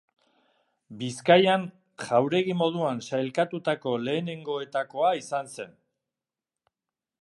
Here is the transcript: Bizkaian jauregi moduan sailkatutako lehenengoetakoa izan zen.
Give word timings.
Bizkaian 1.01 1.67
jauregi 2.05 2.57
moduan 2.63 3.05
sailkatutako 3.09 3.95
lehenengoetakoa 4.09 5.13
izan 5.23 5.57
zen. 5.59 5.79